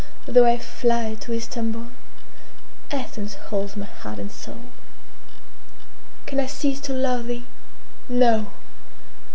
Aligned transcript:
Though 0.25 0.47
I 0.47 0.57
fly 0.57 1.13
to 1.19 1.31
Istambol, 1.31 1.89
Athens 2.89 3.35
holds 3.35 3.77
my 3.77 3.85
heart 3.85 4.17
and 4.17 4.31
soul; 4.31 4.71
Can 6.25 6.39
I 6.39 6.47
cease 6.47 6.79
to 6.79 6.93
love 6.93 7.27
thee? 7.27 7.45
No! 8.09 8.47